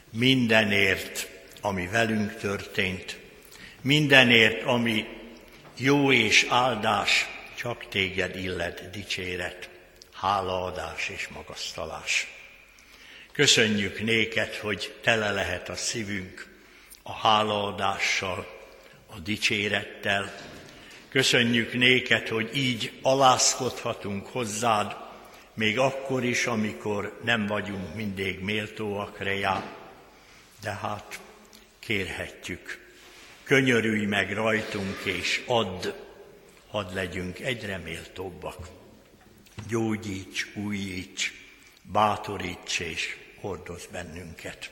[0.09, 1.29] mindenért,
[1.61, 3.19] ami velünk történt,
[3.81, 5.05] mindenért, ami
[5.77, 7.27] jó és áldás,
[7.57, 9.69] csak téged illet dicséret,
[10.13, 12.27] hálaadás és magasztalás.
[13.31, 16.47] Köszönjük néked, hogy tele lehet a szívünk
[17.03, 18.54] a hálaadással,
[19.15, 20.33] a dicsérettel.
[21.09, 24.95] Köszönjük néked, hogy így alászkodhatunk hozzád,
[25.53, 29.63] még akkor is, amikor nem vagyunk mindig méltóak rejá,
[30.61, 31.19] de hát
[31.79, 32.79] kérhetjük,
[33.43, 35.93] könyörülj meg rajtunk, és add,
[36.67, 38.67] hadd legyünk egyre méltóbbak.
[39.67, 41.33] Gyógyíts, újíts,
[41.81, 44.71] bátoríts és hordoz bennünket.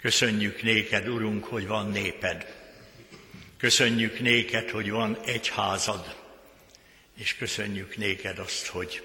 [0.00, 2.57] Köszönjük néked, Urunk, hogy van néped.
[3.58, 6.16] Köszönjük néked, hogy van egyházad,
[7.16, 9.02] és köszönjük néked azt, hogy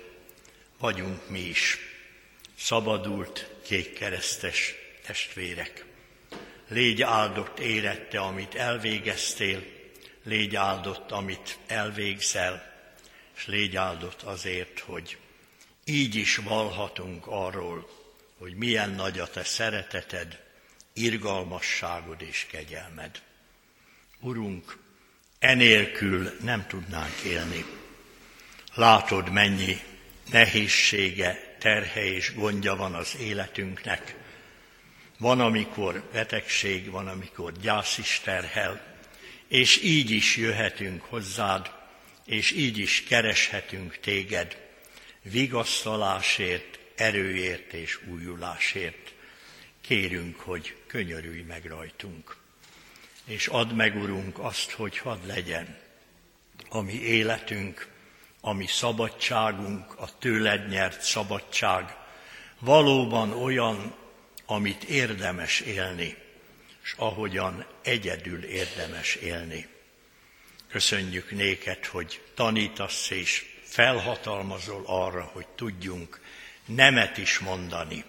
[0.78, 1.78] vagyunk mi is,
[2.58, 4.74] szabadult, kékkeresztes
[5.06, 5.86] testvérek.
[6.68, 9.64] Légy áldott érette, amit elvégeztél,
[10.24, 12.74] légy áldott, amit elvégzel,
[13.36, 15.18] és légy áldott azért, hogy
[15.86, 17.90] így is valhatunk arról,
[18.38, 20.44] hogy milyen nagy a te szereteted,
[20.94, 23.22] irgalmasságod és kegyelmed.
[24.26, 24.78] Urunk,
[25.40, 27.66] enélkül nem tudnánk élni.
[28.74, 29.78] Látod, mennyi
[30.32, 34.16] nehézsége, terhe és gondja van az életünknek.
[35.18, 38.96] Van, amikor betegség, van, amikor gyász is terhel,
[39.48, 41.72] és így is jöhetünk hozzád,
[42.26, 44.58] és így is kereshetünk téged
[45.22, 49.14] vigasztalásért, erőért és újulásért.
[49.82, 52.42] Kérünk, hogy könyörülj meg rajtunk.
[53.26, 55.78] És add meg, Urunk, azt, hogy hadd legyen
[56.70, 57.88] a mi életünk,
[58.42, 61.96] a mi szabadságunk, a tőled nyert szabadság,
[62.60, 63.96] valóban olyan,
[64.46, 66.18] amit érdemes élni,
[66.84, 69.68] és ahogyan egyedül érdemes élni.
[70.68, 76.22] Köszönjük néked, hogy tanítasz és felhatalmazol arra, hogy tudjunk
[76.66, 78.04] nemet is mondani,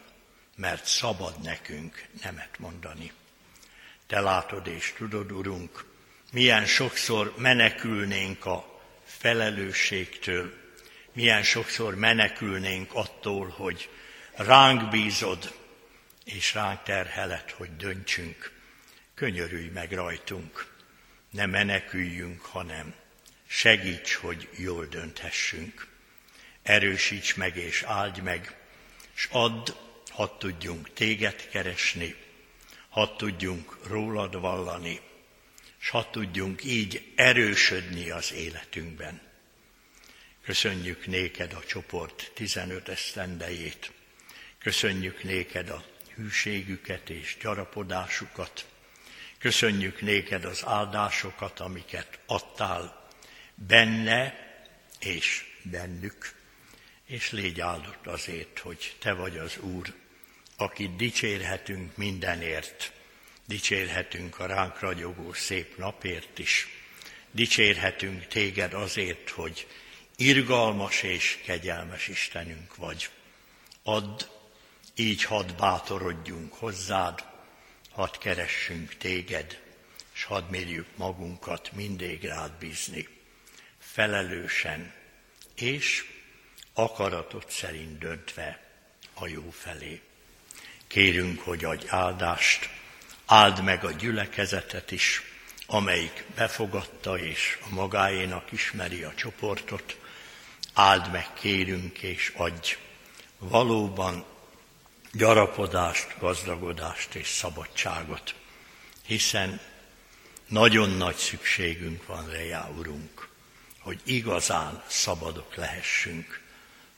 [0.56, 3.12] mert szabad nekünk nemet mondani.
[4.06, 5.84] Te látod és tudod, Urunk,
[6.32, 10.52] milyen sokszor menekülnénk a felelősségtől,
[11.12, 13.88] milyen sokszor menekülnénk attól, hogy
[14.32, 15.54] ránk bízod,
[16.24, 18.52] és ránk terhelet, hogy döntsünk.
[19.14, 20.72] Könyörülj meg rajtunk,
[21.30, 22.94] ne meneküljünk, hanem
[23.46, 25.86] segíts, hogy jól dönthessünk.
[26.62, 28.56] Erősíts meg és áldj meg,
[29.14, 29.70] és add,
[30.10, 32.23] hadd tudjunk téged keresni,
[32.94, 35.00] hadd tudjunk rólad vallani,
[35.80, 39.20] és hadd tudjunk így erősödni az életünkben.
[40.44, 43.92] Köszönjük néked a csoport 15 esztendejét,
[44.58, 45.84] köszönjük néked a
[46.14, 48.66] hűségüket és gyarapodásukat,
[49.38, 53.08] köszönjük néked az áldásokat, amiket adtál
[53.54, 54.34] benne
[55.00, 56.34] és bennük,
[57.06, 59.94] és légy áldott azért, hogy Te vagy az Úr,
[60.56, 62.92] akit dicsérhetünk mindenért,
[63.46, 66.68] dicsérhetünk a ránk ragyogó szép napért is,
[67.30, 69.66] dicsérhetünk Téged azért, hogy
[70.16, 73.10] irgalmas és kegyelmes Istenünk vagy.
[73.82, 74.22] Add,
[74.94, 77.24] így hadd bátorodjunk hozzád,
[77.90, 79.60] hadd keressünk Téged,
[80.14, 83.08] és hadd mérjük magunkat mindig rád bízni,
[83.78, 84.92] felelősen,
[85.54, 86.04] és
[86.72, 88.62] akaratot szerint döntve
[89.14, 90.00] a jó felé.
[90.94, 92.70] Kérünk, hogy adj áldást,
[93.26, 95.22] áld meg a gyülekezetet is,
[95.66, 99.98] amelyik befogadta és a magáénak ismeri a csoportot,
[100.74, 102.76] áld meg, kérünk, és adj
[103.38, 104.24] valóban
[105.12, 108.34] gyarapodást, gazdagodást és szabadságot,
[109.06, 109.60] hiszen
[110.46, 113.28] nagyon nagy szükségünk van Rejá Urunk,
[113.78, 116.40] hogy igazán szabadok lehessünk,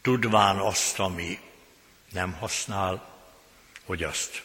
[0.02, 1.38] tudván azt, ami
[2.12, 3.15] nem használ,
[3.86, 4.42] hogy azt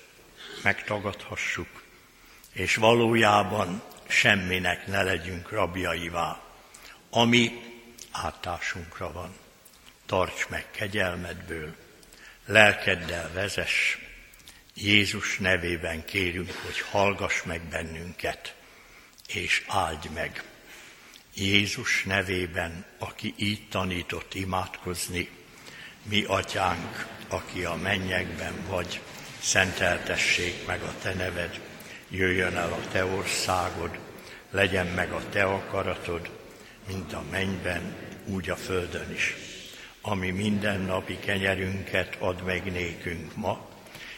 [0.64, 1.84] megtagadhassuk,
[2.54, 6.42] és valójában semminek ne legyünk rabjaivá,
[7.10, 7.62] ami
[8.12, 9.36] átásunkra van.
[10.06, 11.76] Tarts meg kegyelmedből,
[12.46, 13.98] lelkeddel vezess,
[14.74, 18.56] Jézus nevében kérünk, hogy hallgass meg bennünket,
[19.28, 20.44] és áldj meg.
[21.36, 25.30] Jézus nevében, aki így tanított imádkozni,
[26.04, 29.02] mi atyánk, aki a mennyekben vagy,
[29.42, 31.60] szenteltessék meg a te neved,
[32.10, 33.98] jöjjön el a te országod,
[34.52, 36.30] legyen meg a te akaratod,
[36.88, 39.36] mint a mennyben, úgy a földön is.
[40.02, 43.70] Ami mindennapi kenyerünket ad meg nékünk ma,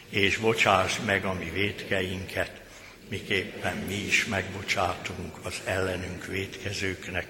[0.10, 2.62] és bocsáss meg a mi védkeinket,
[3.10, 7.28] miképpen mi is megbocsátunk az ellenünk védkezőknek.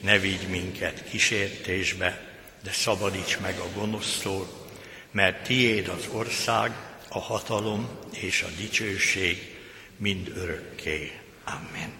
[0.00, 2.20] Ne vigy minket kísértésbe,
[2.62, 4.48] de szabadíts meg a gonosztól,
[5.10, 6.72] mert tiéd az ország,
[7.18, 9.56] a hatalom és a dicsőség
[9.96, 11.12] mind örökké.
[11.44, 11.92] Amen.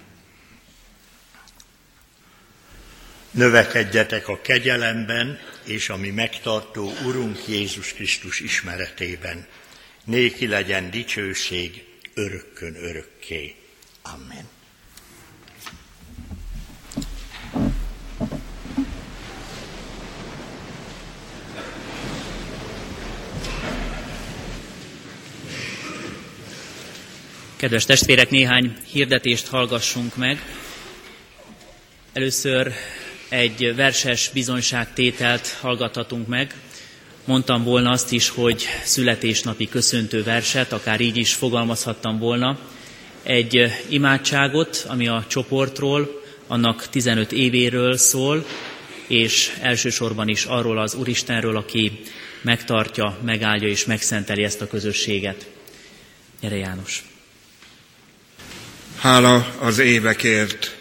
[3.30, 9.46] Növekedjetek a kegyelemben és a mi megtartó Urunk Jézus Krisztus ismeretében.
[10.04, 13.54] Néki legyen dicsőség örökkön örökké.
[14.02, 14.57] Amen.
[27.58, 30.42] Kedves testvérek, néhány hirdetést hallgassunk meg.
[32.12, 32.72] Először
[33.28, 36.54] egy verses bizonyságtételt hallgathatunk meg.
[37.24, 42.58] Mondtam volna azt is, hogy születésnapi köszöntő verset, akár így is fogalmazhattam volna.
[43.22, 48.46] Egy imádságot, ami a csoportról, annak 15 évéről szól,
[49.06, 52.00] és elsősorban is arról az Úristenről, aki
[52.42, 55.46] megtartja, megáldja és megszenteli ezt a közösséget.
[56.40, 57.17] Gyere János!
[58.98, 60.76] Hála az évekért!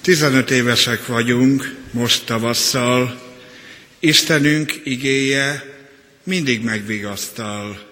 [0.00, 3.22] 15 évesek vagyunk most tavasszal,
[4.00, 5.64] Istenünk igéje
[6.22, 7.90] mindig megvigasztal.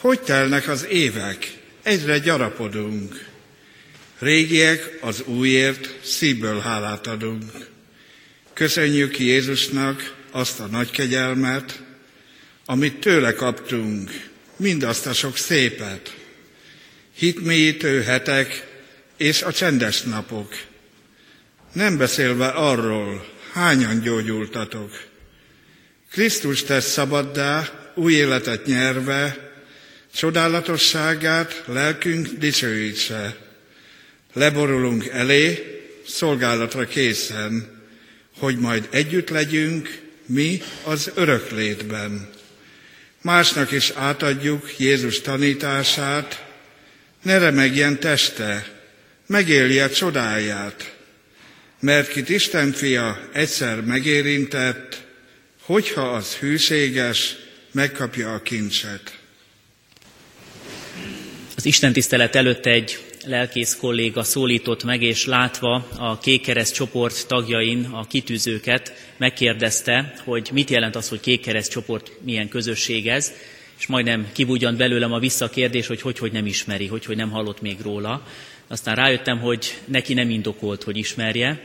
[0.00, 1.52] Hogy telnek az évek?
[1.82, 3.28] Egyre gyarapodunk.
[4.18, 7.52] Régiek az újért szívből hálát adunk.
[8.52, 11.82] Köszönjük Jézusnak azt a nagy kegyelmet,
[12.64, 14.10] amit tőle kaptunk,
[14.56, 16.20] mindazt a sok szépet,
[17.14, 18.66] hitmélyítő hetek
[19.16, 20.54] és a csendes napok.
[21.72, 24.90] Nem beszélve arról, hányan gyógyultatok.
[26.10, 29.50] Krisztus tesz szabaddá, új életet nyerve,
[30.14, 33.36] csodálatosságát lelkünk dicsőítse.
[34.32, 37.80] Leborulunk elé, szolgálatra készen,
[38.38, 42.28] hogy majd együtt legyünk mi az öröklétben.
[43.22, 46.51] Másnak is átadjuk Jézus tanítását,
[47.22, 48.66] ne remegjen teste,
[49.26, 50.94] megélje csodáját,
[51.80, 55.02] mert kit Isten fia egyszer megérintett,
[55.60, 57.36] hogyha az hűséges,
[57.70, 59.18] megkapja a kincset.
[61.56, 67.84] Az Isten tisztelet előtt egy lelkész kolléga szólított meg, és látva a Kékkereszt csoport tagjain
[67.84, 73.32] a kitűzőket, megkérdezte, hogy mit jelent az, hogy Kékkereszt csoport milyen közösség ez,
[73.82, 77.60] és majdnem kibúgyant belőlem a visszakérdés, hogy hogy, hogy nem ismeri, hogy, hogy nem hallott
[77.60, 78.26] még róla.
[78.66, 81.64] Aztán rájöttem, hogy neki nem indokolt, hogy ismerje.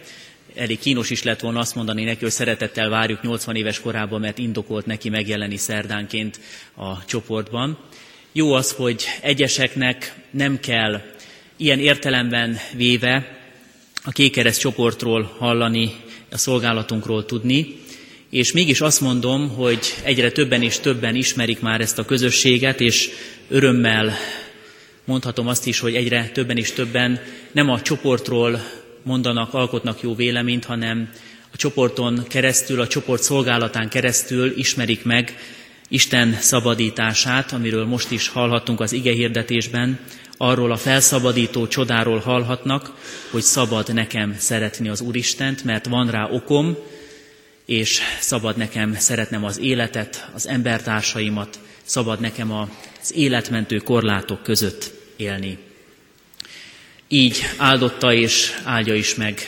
[0.56, 4.38] Elég kínos is lett volna azt mondani neki, hogy szeretettel várjuk 80 éves korában, mert
[4.38, 6.40] indokolt neki megjelenni szerdánként
[6.76, 7.78] a csoportban.
[8.32, 11.02] Jó az, hogy egyeseknek nem kell
[11.58, 13.40] ilyen értelemben véve
[14.04, 15.92] a kékereszt csoportról hallani,
[16.32, 17.86] a szolgálatunkról tudni,
[18.30, 23.10] és mégis azt mondom, hogy egyre többen és többen ismerik már ezt a közösséget, és
[23.50, 24.14] örömmel
[25.06, 27.20] mondhatom azt is, hogy egyre többen és többen
[27.52, 28.62] nem a csoportról
[29.04, 31.10] mondanak, alkotnak jó véleményt, hanem
[31.54, 35.38] a csoporton keresztül, a csoport szolgálatán keresztül ismerik meg
[35.90, 40.00] Isten szabadítását, amiről most is hallhattunk az ige hirdetésben,
[40.38, 42.94] arról a felszabadító csodáról hallhatnak,
[43.32, 46.78] hogy szabad nekem szeretni az Úristent, mert van rá okom,
[47.68, 55.58] és szabad nekem szeretnem az életet, az embertársaimat, szabad nekem az életmentő korlátok között élni.
[57.08, 59.42] Így áldotta és áldja is meg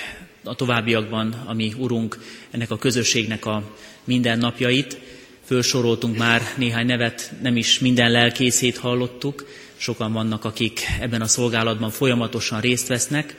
[0.43, 2.17] a továbbiakban, ami Urunk
[2.51, 4.97] ennek a közösségnek a mindennapjait.
[5.45, 9.45] Fölsoroltunk már néhány nevet, nem is minden lelkészét hallottuk,
[9.77, 13.35] sokan vannak, akik ebben a szolgálatban folyamatosan részt vesznek,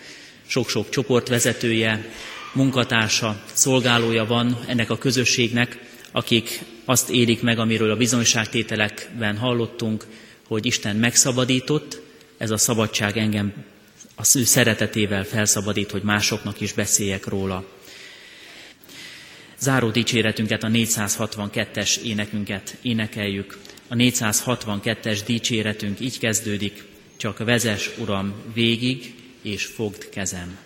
[0.47, 2.05] sok-sok csoportvezetője,
[2.53, 5.79] munkatársa, szolgálója van ennek a közösségnek,
[6.13, 10.07] akik azt élik meg, amiről a bizonyságtételekben hallottunk,
[10.47, 12.01] hogy Isten megszabadított,
[12.39, 13.53] ez a szabadság engem
[14.15, 17.65] az ő szeretetével felszabadít, hogy másoknak is beszéljek róla.
[19.59, 23.59] Záró dicséretünket, a 462-es énekünket énekeljük.
[23.89, 26.85] A 462-es dicséretünk így kezdődik,
[27.17, 30.59] csak vezes, Uram, végig, és fogd kezem.